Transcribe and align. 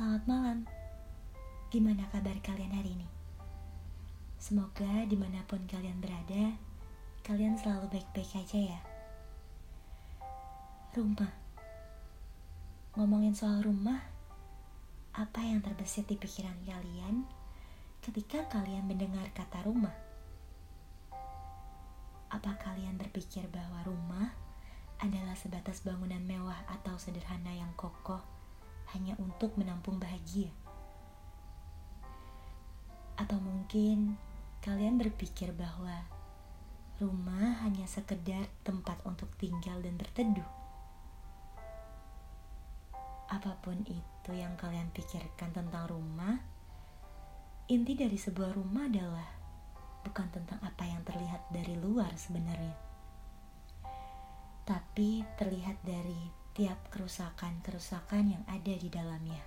Selamat 0.00 0.24
malam. 0.24 0.58
Gimana 1.68 2.08
kabar 2.08 2.32
kalian 2.40 2.72
hari 2.72 2.96
ini? 2.96 3.04
Semoga 4.40 5.04
di 5.04 5.12
mana 5.12 5.44
pun 5.44 5.60
kalian 5.68 6.00
berada, 6.00 6.56
kalian 7.20 7.60
selalu 7.60 7.84
baik-baik 7.92 8.32
aja 8.32 8.58
ya. 8.64 8.80
Rumah. 10.96 11.28
Ngomongin 12.96 13.36
soal 13.36 13.60
rumah, 13.60 14.00
apa 15.12 15.44
yang 15.44 15.60
terbesit 15.60 16.08
di 16.08 16.16
pikiran 16.16 16.56
kalian 16.64 17.28
ketika 18.00 18.48
kalian 18.48 18.88
mendengar 18.88 19.28
kata 19.36 19.68
rumah? 19.68 19.92
Apa 22.32 22.56
kalian 22.56 22.96
berpikir 22.96 23.44
bahwa 23.52 23.84
rumah 23.84 24.32
adalah 24.96 25.36
sebatas 25.36 25.84
bangunan 25.84 26.24
mewah 26.24 26.64
atau 26.72 26.96
sederhana 26.96 27.52
yang 27.52 27.76
kokoh 27.76 28.39
hanya 28.94 29.14
untuk 29.22 29.54
menampung 29.54 29.96
bahagia? 30.00 30.50
Atau 33.20 33.38
mungkin 33.38 34.16
kalian 34.60 34.96
berpikir 35.00 35.52
bahwa 35.54 36.04
rumah 37.00 37.64
hanya 37.64 37.88
sekedar 37.88 38.44
tempat 38.60 39.00
untuk 39.08 39.32
tinggal 39.40 39.80
dan 39.80 39.96
berteduh? 39.96 40.50
Apa 43.30 43.56
pun 43.62 43.80
itu 43.86 44.30
yang 44.34 44.58
kalian 44.58 44.90
pikirkan 44.90 45.54
tentang 45.54 45.86
rumah, 45.86 46.42
inti 47.70 47.94
dari 47.94 48.18
sebuah 48.18 48.52
rumah 48.58 48.90
adalah 48.90 49.28
bukan 50.02 50.26
tentang 50.34 50.58
apa 50.66 50.82
yang 50.82 51.04
terlihat 51.06 51.46
dari 51.54 51.78
luar 51.78 52.10
sebenarnya, 52.18 52.74
tapi 54.66 55.22
terlihat 55.38 55.78
dari 55.86 56.39
tiap 56.50 56.90
kerusakan-kerusakan 56.90 58.24
yang 58.34 58.44
ada 58.50 58.74
di 58.74 58.88
dalamnya. 58.90 59.42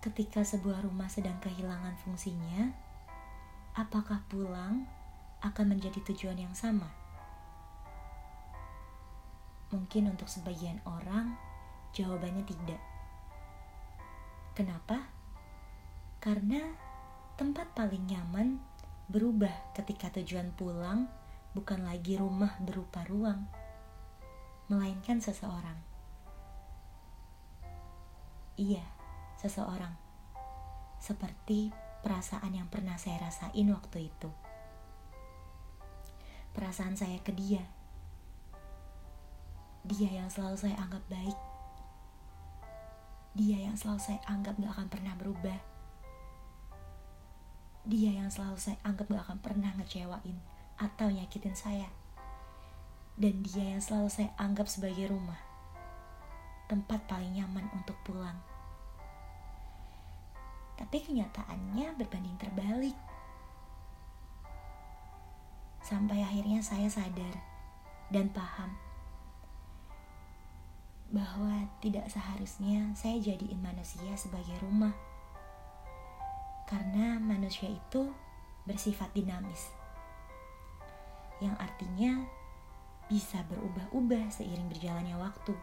Ketika 0.00 0.40
sebuah 0.42 0.82
rumah 0.88 1.12
sedang 1.12 1.36
kehilangan 1.44 1.92
fungsinya, 2.02 2.72
apakah 3.76 4.24
pulang 4.32 4.88
akan 5.44 5.76
menjadi 5.76 6.00
tujuan 6.10 6.40
yang 6.40 6.56
sama? 6.56 6.88
Mungkin 9.70 10.10
untuk 10.10 10.26
sebagian 10.26 10.82
orang, 10.88 11.36
jawabannya 11.94 12.42
tidak. 12.42 12.80
Kenapa? 14.56 15.06
Karena 16.18 16.74
tempat 17.38 17.70
paling 17.76 18.02
nyaman 18.10 18.58
berubah 19.06 19.52
ketika 19.76 20.10
tujuan 20.18 20.50
pulang 20.58 21.06
bukan 21.56 21.82
lagi 21.86 22.16
rumah 22.16 22.56
berupa 22.62 23.02
ruang, 23.06 23.46
melainkan 24.70 25.18
seseorang. 25.18 25.78
Iya, 28.60 28.84
seseorang. 29.40 29.96
Seperti 31.00 31.72
perasaan 32.04 32.54
yang 32.54 32.68
pernah 32.68 33.00
saya 33.00 33.24
rasain 33.24 33.68
waktu 33.72 34.12
itu. 34.12 34.30
Perasaan 36.52 36.98
saya 36.98 37.16
ke 37.24 37.32
dia 37.32 37.62
dia 39.80 40.12
yang 40.12 40.28
selalu 40.28 40.60
saya 40.60 40.76
anggap 40.76 41.00
baik. 41.08 41.38
Dia 43.32 43.58
yang 43.64 43.76
selalu 43.80 44.00
saya 44.02 44.20
anggap 44.28 44.60
gak 44.60 44.72
akan 44.76 44.88
pernah 44.92 45.14
berubah. 45.16 45.58
Dia 47.88 48.12
yang 48.12 48.28
selalu 48.28 48.60
saya 48.60 48.76
anggap 48.84 49.08
gak 49.08 49.24
akan 49.24 49.38
pernah 49.40 49.72
ngecewain 49.80 50.36
atau 50.80 51.12
nyakitin 51.12 51.52
saya. 51.52 51.86
Dan 53.20 53.44
dia 53.44 53.76
yang 53.76 53.84
selalu 53.84 54.08
saya 54.08 54.32
anggap 54.40 54.64
sebagai 54.64 55.12
rumah. 55.12 55.36
Tempat 56.72 57.04
paling 57.04 57.36
nyaman 57.36 57.68
untuk 57.76 58.00
pulang. 58.00 58.40
Tapi 60.80 60.96
kenyataannya 61.04 62.00
berbanding 62.00 62.40
terbalik. 62.40 62.96
Sampai 65.84 66.24
akhirnya 66.24 66.64
saya 66.64 66.88
sadar 66.88 67.36
dan 68.08 68.32
paham 68.32 68.72
bahwa 71.10 71.66
tidak 71.82 72.06
seharusnya 72.06 72.94
saya 72.94 73.18
jadiin 73.18 73.60
manusia 73.60 74.14
sebagai 74.14 74.54
rumah. 74.62 74.94
Karena 76.70 77.18
manusia 77.18 77.66
itu 77.66 78.14
bersifat 78.62 79.10
dinamis. 79.10 79.79
Yang 81.40 81.56
artinya 81.56 82.12
bisa 83.08 83.42
berubah-ubah 83.48 84.30
seiring 84.30 84.68
berjalannya 84.70 85.16
waktu. 85.18 85.56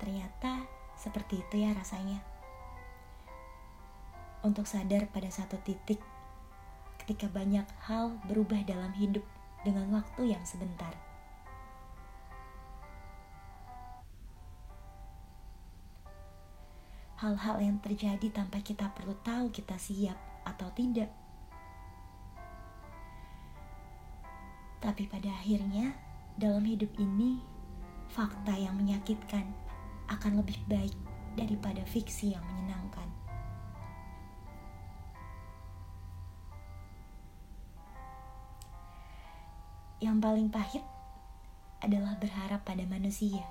Ternyata 0.00 0.64
seperti 0.96 1.44
itu 1.44 1.62
ya 1.62 1.76
rasanya. 1.76 2.24
Untuk 4.40 4.64
sadar 4.64 5.04
pada 5.12 5.28
satu 5.28 5.60
titik 5.60 6.00
ketika 7.04 7.28
banyak 7.28 7.68
hal 7.84 8.16
berubah 8.24 8.64
dalam 8.64 8.96
hidup 8.96 9.22
dengan 9.60 9.92
waktu 9.92 10.32
yang 10.32 10.44
sebentar. 10.48 10.96
hal-hal 17.20 17.60
yang 17.60 17.76
terjadi 17.84 18.32
tanpa 18.32 18.64
kita 18.64 18.88
perlu 18.96 19.12
tahu 19.20 19.52
kita 19.52 19.76
siap 19.76 20.16
atau 20.48 20.72
tidak. 20.72 21.19
Tapi 24.80 25.04
pada 25.04 25.28
akhirnya, 25.28 25.92
dalam 26.40 26.64
hidup 26.64 26.88
ini, 26.96 27.36
fakta 28.08 28.56
yang 28.56 28.80
menyakitkan 28.80 29.44
akan 30.08 30.40
lebih 30.40 30.56
baik 30.72 30.96
daripada 31.36 31.84
fiksi 31.84 32.32
yang 32.32 32.42
menyenangkan. 32.48 33.06
Yang 40.00 40.16
paling 40.16 40.48
pahit 40.48 40.84
adalah 41.84 42.16
berharap 42.16 42.64
pada 42.64 42.80
manusia. 42.88 43.44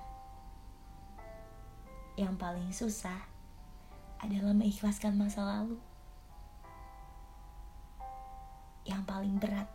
Yang 2.17 2.33
paling 2.41 2.69
susah 2.73 3.21
adalah 4.17 4.57
mengikhlaskan 4.57 5.13
masa 5.13 5.45
lalu. 5.45 5.77
Yang 8.81 9.01
paling 9.05 9.37
berat 9.37 9.69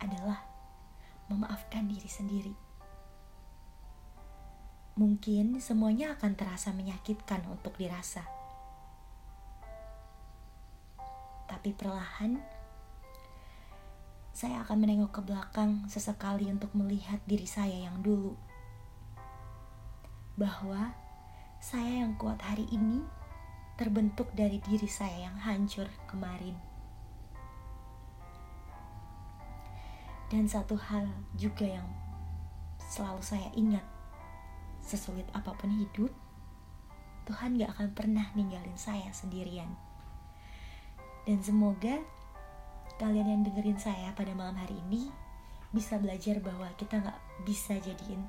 adalah 0.00 0.53
memaafkan 1.74 1.90
diri 1.90 2.06
sendiri. 2.06 2.54
Mungkin 4.94 5.58
semuanya 5.58 6.14
akan 6.14 6.38
terasa 6.38 6.70
menyakitkan 6.70 7.42
untuk 7.50 7.74
dirasa. 7.74 8.22
Tapi 11.50 11.74
perlahan, 11.74 12.38
saya 14.30 14.62
akan 14.62 14.86
menengok 14.86 15.18
ke 15.18 15.20
belakang 15.26 15.82
sesekali 15.90 16.46
untuk 16.46 16.70
melihat 16.78 17.18
diri 17.26 17.46
saya 17.50 17.90
yang 17.90 17.98
dulu. 18.06 18.38
Bahwa 20.38 20.94
saya 21.58 22.06
yang 22.06 22.14
kuat 22.14 22.38
hari 22.38 22.70
ini 22.70 23.02
terbentuk 23.74 24.30
dari 24.38 24.62
diri 24.62 24.86
saya 24.86 25.26
yang 25.26 25.34
hancur 25.42 25.90
kemarin. 26.06 26.73
Dan 30.34 30.50
satu 30.50 30.74
hal 30.74 31.06
juga 31.38 31.62
yang 31.62 31.86
selalu 32.82 33.22
saya 33.22 33.46
ingat, 33.54 33.86
sesulit 34.82 35.30
apa 35.30 35.54
pun 35.54 35.70
hidup, 35.70 36.10
Tuhan 37.30 37.54
gak 37.54 37.78
akan 37.78 37.94
pernah 37.94 38.26
ninggalin 38.34 38.74
saya 38.74 39.14
sendirian. 39.14 39.70
Dan 41.22 41.38
semoga 41.38 42.02
kalian 42.98 43.30
yang 43.30 43.42
dengerin 43.46 43.78
saya 43.78 44.10
pada 44.18 44.34
malam 44.34 44.58
hari 44.58 44.74
ini 44.90 45.14
bisa 45.70 46.02
belajar 46.02 46.42
bahwa 46.42 46.66
kita 46.74 46.98
gak 46.98 47.18
bisa 47.46 47.78
jadiin 47.78 48.26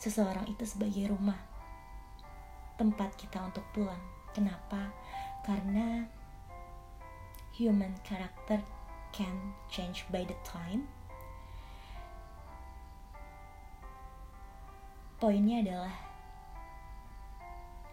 seseorang 0.00 0.48
itu 0.48 0.64
sebagai 0.64 1.12
rumah 1.12 1.36
tempat 2.80 3.12
kita 3.20 3.44
untuk 3.44 3.64
pulang 3.76 4.00
Kenapa? 4.36 4.92
Karena 5.40 6.04
human 7.56 7.96
character 8.04 8.60
can 9.16 9.56
change 9.72 10.04
by 10.12 10.28
the 10.28 10.36
time. 10.44 10.84
Poinnya 15.16 15.64
adalah 15.64 15.96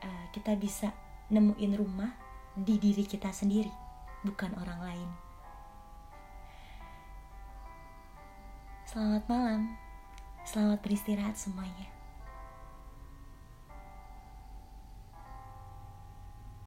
uh, 0.04 0.26
kita 0.36 0.60
bisa 0.60 0.92
nemuin 1.32 1.74
rumah 1.80 2.12
di 2.52 2.76
diri 2.76 3.08
kita 3.08 3.32
sendiri, 3.32 3.72
bukan 4.28 4.52
orang 4.60 4.80
lain. 4.84 5.10
Selamat 8.84 9.24
malam, 9.32 9.62
selamat 10.44 10.84
beristirahat 10.84 11.40
semuanya. 11.40 12.03